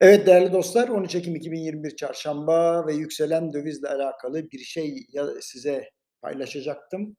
[0.00, 5.06] Evet değerli dostlar, 13 Ekim 2021 Çarşamba ve yükselen dövizle alakalı bir şey
[5.40, 5.90] size
[6.22, 7.16] paylaşacaktım.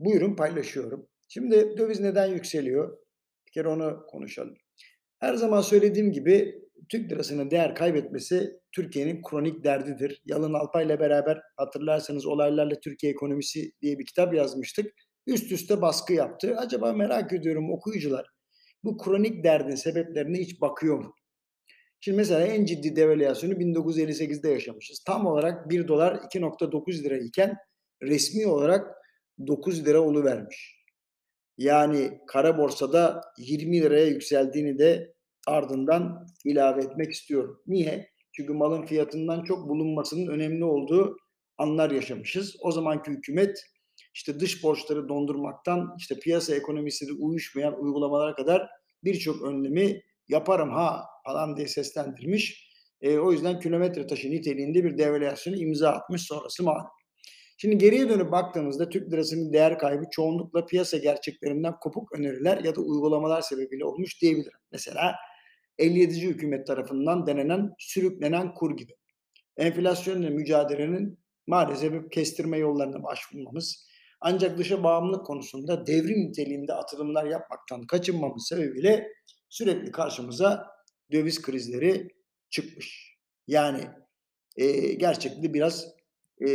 [0.00, 1.08] Buyurun paylaşıyorum.
[1.28, 2.98] Şimdi döviz neden yükseliyor?
[3.46, 4.54] Bir kere onu konuşalım.
[5.20, 10.22] Her zaman söylediğim gibi Türk lirasının değer kaybetmesi Türkiye'nin kronik derdidir.
[10.24, 14.86] Yalın Alpay'la beraber hatırlarsanız olaylarla Türkiye ekonomisi diye bir kitap yazmıştık.
[15.26, 16.56] Üst üste baskı yaptı.
[16.58, 18.26] Acaba merak ediyorum okuyucular
[18.84, 21.14] bu kronik derdin sebeplerine hiç bakıyor mu?
[22.04, 25.04] Şimdi mesela en ciddi devalüasyonu 1958'de yaşamışız.
[25.06, 27.56] Tam olarak 1 dolar 2.9 lira iken
[28.02, 28.96] resmi olarak
[29.46, 30.84] 9 lira vermiş.
[31.58, 35.14] Yani kara borsada 20 liraya yükseldiğini de
[35.46, 37.62] ardından ilave etmek istiyorum.
[37.66, 38.10] Niye?
[38.32, 41.16] Çünkü malın fiyatından çok bulunmasının önemli olduğu
[41.58, 42.56] anlar yaşamışız.
[42.60, 43.64] O zamanki hükümet
[44.14, 48.68] işte dış borçları dondurmaktan işte piyasa ekonomisiyle uyuşmayan uygulamalara kadar
[49.04, 52.68] birçok önlemi yaparım ha falan diye seslendirmiş.
[53.00, 56.86] E, o yüzden kilometre taşı niteliğinde bir devalüasyonu imza atmış sonrası malum.
[57.56, 62.80] Şimdi geriye dönüp baktığımızda Türk lirasının değer kaybı çoğunlukla piyasa gerçeklerinden kopuk öneriler ya da
[62.80, 64.58] uygulamalar sebebiyle olmuş diyebilirim.
[64.72, 65.14] Mesela
[65.78, 66.20] 57.
[66.20, 68.92] hükümet tarafından denenen sürüklenen kur gibi.
[69.56, 73.86] Enflasyonla mücadelenin maalesef kestirme yollarına başvurmamız,
[74.20, 79.08] ancak dışa bağımlılık konusunda devrim niteliğinde atılımlar yapmaktan kaçınmamız sebebiyle
[79.48, 80.73] sürekli karşımıza
[81.12, 82.08] döviz krizleri
[82.50, 83.16] çıkmış.
[83.46, 83.80] Yani
[84.56, 85.94] e, gerçekten biraz
[86.40, 86.50] e,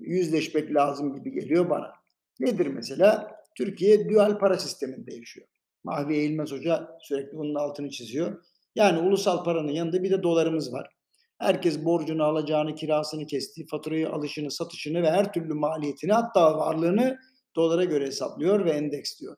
[0.00, 1.92] yüzleşmek lazım gibi geliyor bana.
[2.40, 3.36] Nedir mesela?
[3.54, 5.46] Türkiye dual para sisteminde yaşıyor.
[5.84, 8.44] Mahvi Eğilmez Hoca sürekli bunun altını çiziyor.
[8.74, 10.90] Yani ulusal paranın yanında bir de dolarımız var.
[11.38, 17.18] Herkes borcunu alacağını, kirasını kesti, faturayı alışını, satışını ve her türlü maliyetini hatta varlığını
[17.56, 19.36] dolara göre hesaplıyor ve endeksliyor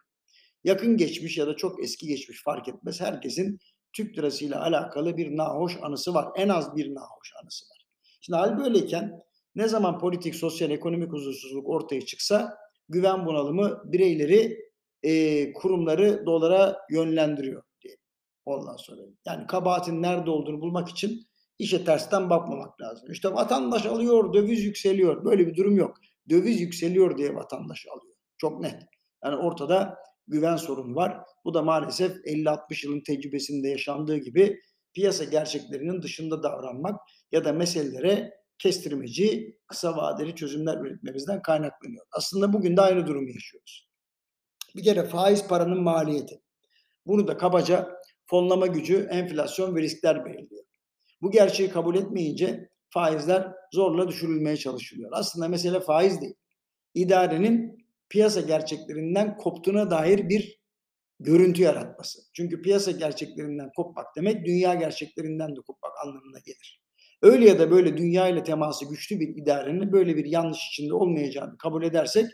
[0.66, 3.00] yakın geçmiş ya da çok eski geçmiş fark etmez.
[3.00, 3.58] Herkesin
[3.96, 6.28] Türk lirası ile alakalı bir nahoş anısı var.
[6.36, 7.86] En az bir nahoş anısı var.
[8.20, 9.22] Şimdi hal böyleyken
[9.54, 14.58] ne zaman politik, sosyal, ekonomik huzursuzluk ortaya çıksa güven bunalımı bireyleri,
[15.02, 17.96] e, kurumları dolara yönlendiriyor diye.
[18.44, 21.26] Ondan sonra yani kabahatin nerede olduğunu bulmak için
[21.58, 23.12] işe tersten bakmamak lazım.
[23.12, 25.24] İşte vatandaş alıyor, döviz yükseliyor.
[25.24, 25.96] Böyle bir durum yok.
[26.30, 28.14] Döviz yükseliyor diye vatandaş alıyor.
[28.38, 28.82] Çok net.
[29.24, 29.98] Yani ortada
[30.28, 31.20] güven sorunu var.
[31.44, 34.60] Bu da maalesef 50-60 yılın tecrübesinde yaşandığı gibi
[34.94, 37.00] piyasa gerçeklerinin dışında davranmak
[37.32, 42.06] ya da meselelere kestirmeci, kısa vadeli çözümler üretmemizden kaynaklanıyor.
[42.12, 43.88] Aslında bugün de aynı durumu yaşıyoruz.
[44.76, 46.40] Bir kere faiz paranın maliyeti.
[47.06, 47.88] Bunu da kabaca
[48.26, 50.64] fonlama gücü, enflasyon ve riskler belirliyor.
[51.22, 55.10] Bu gerçeği kabul etmeyince faizler zorla düşürülmeye çalışılıyor.
[55.12, 56.34] Aslında mesele faiz değil.
[56.94, 60.60] İdarenin piyasa gerçeklerinden koptuğuna dair bir
[61.20, 62.18] görüntü yaratması.
[62.32, 66.82] Çünkü piyasa gerçeklerinden kopmak demek dünya gerçeklerinden de kopmak anlamına gelir.
[67.22, 71.58] Öyle ya da böyle dünya ile teması güçlü bir idarenin böyle bir yanlış içinde olmayacağını
[71.58, 72.26] kabul edersek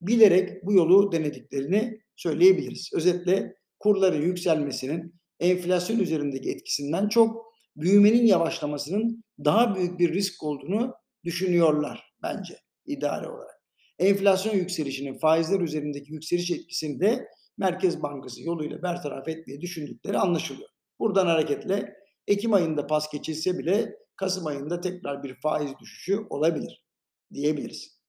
[0.00, 2.90] bilerek bu yolu denediklerini söyleyebiliriz.
[2.94, 12.12] Özetle kurların yükselmesinin enflasyon üzerindeki etkisinden çok büyümenin yavaşlamasının daha büyük bir risk olduğunu düşünüyorlar
[12.22, 13.59] bence idare olarak
[14.00, 17.28] enflasyon yükselişinin faizler üzerindeki yükseliş etkisini de
[17.58, 20.68] Merkez Bankası yoluyla bertaraf etmeyi düşündükleri anlaşılıyor.
[20.98, 21.94] Buradan hareketle
[22.26, 26.84] Ekim ayında pas geçilse bile Kasım ayında tekrar bir faiz düşüşü olabilir
[27.34, 28.00] diyebiliriz.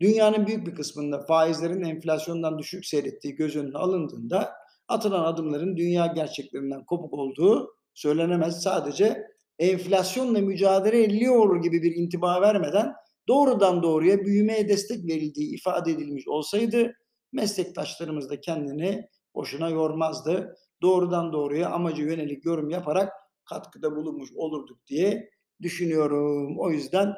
[0.00, 4.52] Dünyanın büyük bir kısmında faizlerin enflasyondan düşük seyrettiği göz önüne alındığında
[4.88, 8.62] atılan adımların dünya gerçeklerinden kopuk olduğu söylenemez.
[8.62, 9.26] Sadece
[9.58, 12.92] enflasyonla mücadele ediliyor gibi bir intiba vermeden
[13.28, 16.92] doğrudan doğruya büyümeye destek verildiği ifade edilmiş olsaydı
[17.32, 20.56] meslektaşlarımız da kendini boşuna yormazdı.
[20.82, 23.12] Doğrudan doğruya amacı yönelik yorum yaparak
[23.44, 25.30] katkıda bulunmuş olurduk diye
[25.62, 26.58] düşünüyorum.
[26.58, 27.14] O yüzden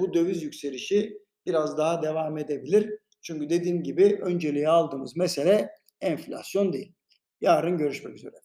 [0.00, 2.90] bu döviz yükselişi biraz daha devam edebilir.
[3.22, 6.92] Çünkü dediğim gibi önceliğe aldığımız mesele enflasyon değil.
[7.40, 8.43] Yarın görüşmek üzere.